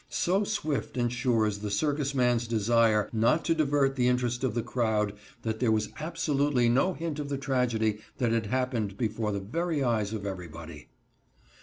So 0.09 0.43
swift 0.43 0.97
and 0.97 1.13
sure 1.13 1.45
is 1.45 1.59
the 1.59 1.69
circus 1.69 2.15
man's 2.15 2.47
desire 2.47 3.07
not 3.13 3.45
to 3.45 3.53
divert 3.53 3.95
the 3.95 4.07
interest 4.07 4.43
of 4.43 4.55
the 4.55 4.63
crowd 4.63 5.13
that 5.43 5.59
there 5.59 5.71
was 5.71 5.89
absolutely 5.99 6.69
no 6.69 6.95
hint 6.95 7.19
of 7.19 7.29
the 7.29 7.37
tragedy 7.37 7.99
that 8.17 8.31
had 8.31 8.47
happened 8.47 8.97
before 8.97 9.31
the 9.31 9.39
very 9.39 9.83
eyes 9.83 10.11
of 10.11 10.25
everybody. 10.25 10.89